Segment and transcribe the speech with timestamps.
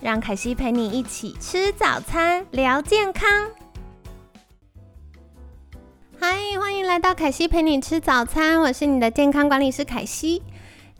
[0.00, 3.28] 让凯西陪你一起吃早餐，聊健康。
[6.20, 10.42] 嗨，欢迎来到凯西陪你吃早餐，我是你的健康管理师凯西。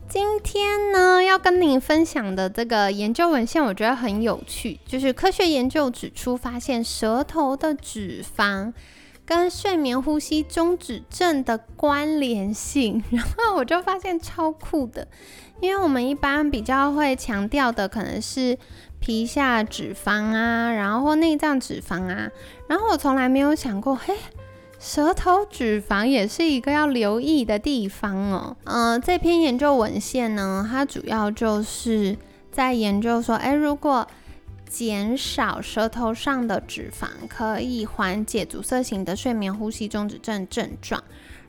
[0.09, 8.73] 今天呢，要跟你分享的这个研究文献，我觉得很有趣，就是科学研究指出，发现舌头的脂肪
[9.25, 13.01] 跟睡眠呼吸中止症的关联性。
[13.11, 15.07] 然后我就发现超酷的，
[15.61, 18.57] 因为我们一般比较会强调的可能是。
[19.01, 22.29] 皮下脂肪啊，然后内脏脂肪啊，
[22.67, 24.13] 然后我从来没有想过，嘿，
[24.77, 28.57] 舌头脂肪也是一个要留意的地方哦。
[28.65, 32.17] 嗯，这篇研究文献呢，它主要就是
[32.51, 34.05] 在研究说，哎，如果
[34.67, 41.01] 减少舌头上的脂肪，可以缓解阻塞型的睡眠呼吸中止症症状。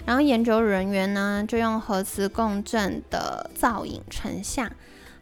[0.04, 4.70] 然后研究人员呢，就用核磁共振的造影成像。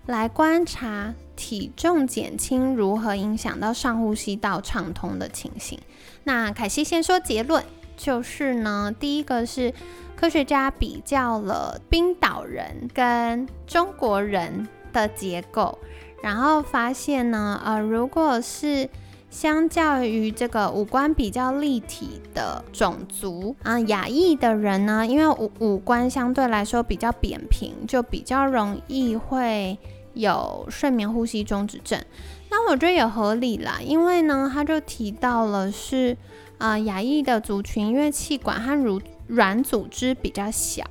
[0.06, 5.78] 来观察体重减轻如何影响到上呼吸道畅通的情形。
[6.24, 7.62] 那凯西先说结论，
[7.94, 9.70] 就是呢，第一个是
[10.16, 15.78] 科学家比较了冰岛人跟中国人的结构，
[16.22, 18.88] 然后发现呢，呃，如果是
[19.30, 29.78] 相较于这个五官比较立体的种族啊，亚裔的人呢，因为五五官相对来说比较扁平，就比较容易会。
[30.14, 32.02] 有睡眠呼吸中止症，
[32.50, 36.16] 那我觉得也合理啦，因为呢，他就提到了是
[36.56, 40.84] 啊，亚裔的族群，因为气管和乳软组织比较小，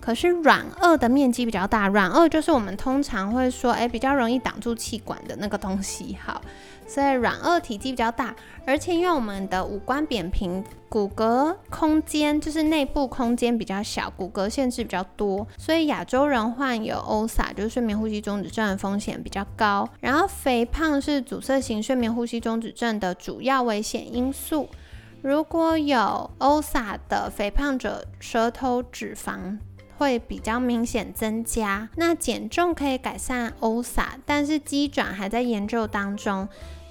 [0.00, 6.40] 可是软腭的面积比较大，软腭就是我们通常会说，哎，比较容易挡住气管的那个东西，好。
[6.86, 19.88] 所以软腭体积比较大，而且因为我们的五官扁平，骨骼空间就是内部空间比较小，骨骼限制比较多，所以亚洲人患有 OSA 就是睡眠呼吸中止症的风险比较高。
[20.00, 24.68] 然后肥胖是阻塞型睡眠呼吸中止症的主要危险因素。
[25.24, 29.58] 如果有 OSA 的肥胖者，舌头脂肪
[29.96, 31.88] 会比较明显增加。
[31.96, 36.46] 那减重可以改善 OSA，但是肌转还在研究当中。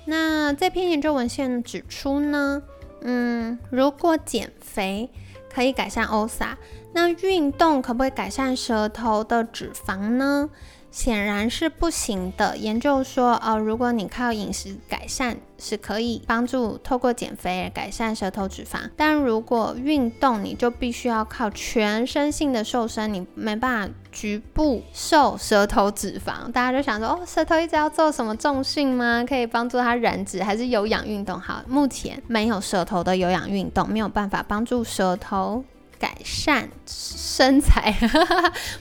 [0.06, 2.64] 那这篇研究文献指出呢，
[3.02, 5.12] 嗯，如果减肥
[5.48, 6.56] 可以改善 OSA，
[6.94, 10.50] 那运动可不可以改善舌头的脂肪呢？
[10.94, 12.56] 显然是不行的。
[12.56, 18.78] 研究说，哦，如果你靠饮食改善，是可以帮助透过减肥改善舌头脂肪。
[18.96, 26.52] 但如果运动，你就必须要靠全身性的瘦身，你没办法局部瘦舌头脂肪。
[26.52, 29.26] 大家就想说，哦，舌头一直要做什么重训吗？
[29.28, 31.64] 可以帮助它燃脂，还是有氧运动好？
[31.68, 35.66] 目前没有舌头的有氧运动，没有办法帮助舌头。
[36.04, 37.96] 改善身材，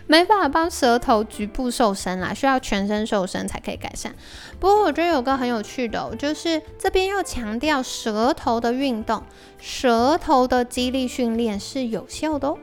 [0.09, 4.13] 没办法帮舌头局部瘦身啦，需要全身瘦身才可以改善。
[4.59, 9.23] 不过我觉得有个很有趣的，就是这边要强调舌头的运动，
[9.61, 12.59] 舌头的肌力训练是有效的哦。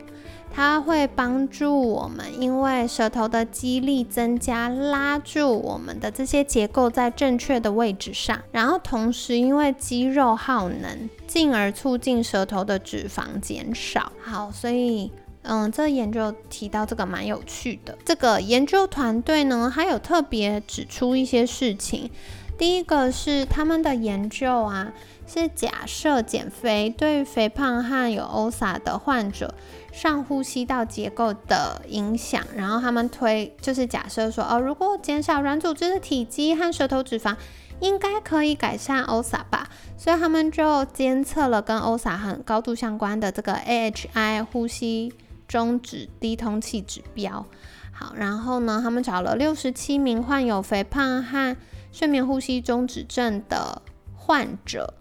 [0.54, 14.12] 它会帮助我们，因为舌头的肌力增加，拉住我们的这些结构在正确的位置上，然后同时因为肌肉耗能，进而促进舌头的脂肪减少。
[14.22, 15.12] 好，所以
[15.44, 17.98] 嗯，这研究提到这个蛮有趣的。
[18.04, 22.12] 这个研究团队呢，还有特别指出一些事情。
[22.58, 24.92] 第一个是他们的研究啊，
[25.30, 29.54] 是假设减肥对肥胖和有 OSA 的患者。
[29.92, 37.36] 上呼吸道结构的影响，然后他们推就是假设说，哦，如果减少软组织的体积和舌头脂肪，
[37.80, 39.68] 应该可以改善 OSA 吧？
[39.98, 45.12] 所以他们就监测了跟 OSA 很高度相关的这个 AHI 呼吸
[45.48, 47.44] 中止低通气指标。
[47.92, 51.58] 好，然后呢，他们找了六十七名患有肥胖和
[51.92, 53.82] 睡眠呼吸中止症的
[54.16, 54.94] 患者。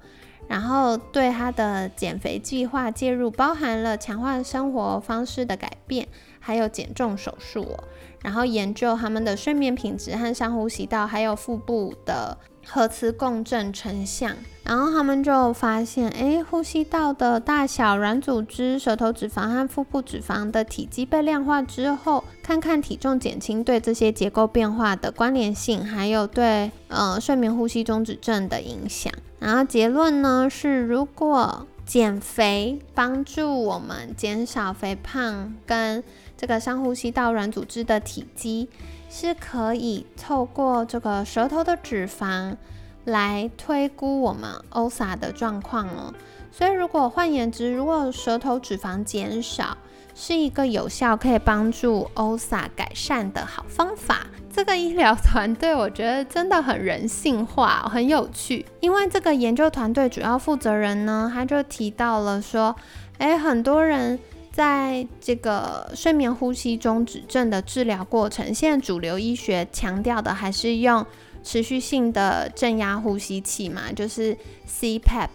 [0.49, 6.09] 然后对他的减肥计划介入，包含了强化生活方式的改变，
[6.41, 7.85] 还有减重手术哦。
[8.23, 12.37] 然后研究他们的睡眠品质和上呼吸道，还有腹部的
[12.67, 14.35] 核磁共振成像。
[14.65, 29.12] 然后他们就发现，哎，呼吸道的大小、软组织、舌头脂肪和腹部脂肪的体积被量化之后，看看体重减轻对这些结构变化的关联性，还有对呃睡眠呼吸中止症的影响。
[29.38, 36.02] 然后结论呢是，如果减肥帮助我们减少肥胖跟
[36.37, 38.69] 这个上呼吸道软组织的体积，
[39.08, 42.56] 是可以透过这个舌头的脂肪
[43.05, 46.12] 来推估我们 OSA 的状况哦。
[46.50, 49.79] 所以，如果换言之，如果舌头脂肪减少，
[50.14, 54.26] 是一个有效可以帮助 OSA 改善的好方法。
[54.58, 58.66] 这个医疗团队我觉得真的很人性化， 很有趣。
[58.81, 62.75] 因为这个研究团队主要负责人呢，他就提到了说，
[63.19, 64.19] 诶，很多人
[64.50, 71.06] 在这个睡眠呼吸中止症的治疗过程，现在主流医学强调的还是用
[71.44, 74.37] 持续性的正压呼吸器嘛，就是
[74.69, 75.28] CPAP。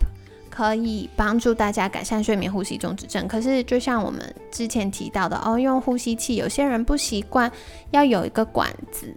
[0.54, 3.28] 可以帮助大家改善睡眠呼吸中止症。
[3.28, 4.22] 可是，就像我们
[4.52, 7.52] 之前提到的哦，用呼吸器，有些人不习惯
[7.90, 9.12] 要有一个管子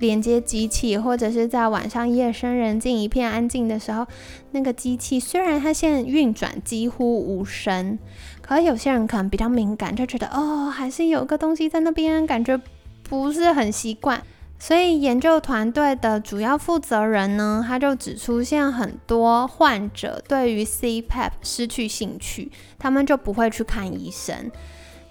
[0.00, 4.06] 连接机器，或者是在晚上夜深人静、一片安静的时候，
[4.50, 7.98] 那个机器虽然它现在运转几乎无声，
[8.42, 12.60] 可有些人可能比较敏感，就觉得哦，还是有个东西在那边，感觉
[13.02, 14.22] 不是很习惯。
[14.62, 22.48] 所以研究团队的主要负责人呢，他就只出现很多患者对于 CPAP 失去兴趣，
[22.78, 24.52] 他们就不会去看医生。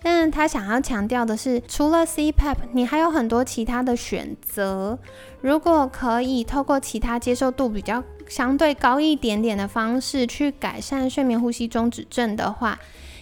[0.01, 4.97] 但他想要强调的是，除了 CPAP，你还有很多其他的选择。
[5.41, 12.79] 如果可以透过其他接受度比较相对高一点点的方式去改善睡眠呼吸中止症的话，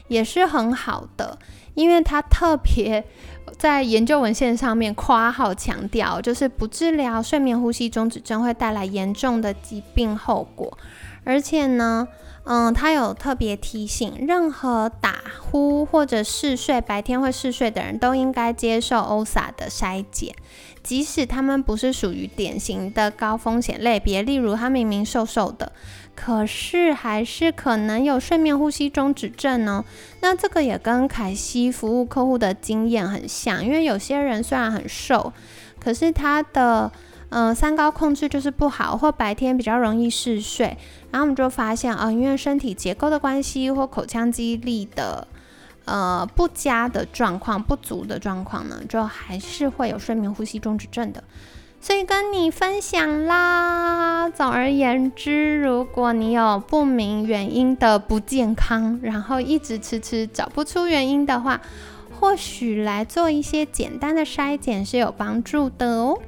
[0.07, 1.39] 也是很好的。
[1.73, 3.03] 因为他特别。
[3.57, 10.77] 在研究文献上面夸号强调，就是不治疗睡眠呼吸中止症会带来严重的疾病后果，
[11.23, 12.07] 而且呢，
[12.43, 20.33] 嗯，他有特别提醒，任何打呼或者嗜睡、白天会嗜睡的人都应该接受 OSA 的筛检，
[20.83, 25.71] 即使他们不是属于典型的高风险类别，例如他明明瘦瘦的。
[26.21, 29.85] 可是还是可能有睡眠呼吸中止症哦。
[30.19, 35.31] 那这个也跟凯西服务客户的经验很像，因为有些人虽然很瘦，
[35.79, 36.91] 可是他的
[37.29, 40.77] 嗯三高控制就是不好，或白天比较容易嗜睡。
[41.09, 45.25] 然后我们就发现啊，因为身体结构的关系或口腔肌力的
[45.85, 51.23] 呃不佳的状况、不足的状况呢，就还是会有睡眠呼吸中止症的。
[51.81, 54.29] 所以跟你分享啦。
[54.29, 61.61] 总而言之，如果你有不明原因的不健康，然后一直迟迟找不出原因的话，
[62.19, 66.19] 或许来做一些简单的筛检是有帮助的哦。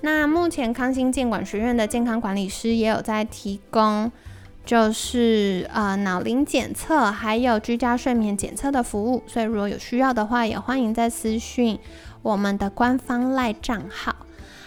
[0.00, 4.10] 那目前康心健管学院的健康管理师也有在提供，
[4.64, 9.22] 就是呃脑龄检测还有居家睡眠检测的服务。
[9.26, 11.78] 所以如果有需要的话，也欢迎在私讯
[12.22, 14.14] 我们的官方赖账号。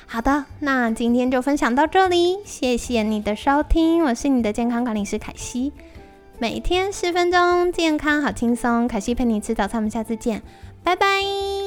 [0.07, 5.73] 好的，那今天就分享到这里，谢谢你的收听，我是你的健康管理师凯西，
[6.37, 10.41] 每天十分钟，健康好轻松，凯西陪你吃早餐，我们下次见，
[10.83, 11.64] 拜拜。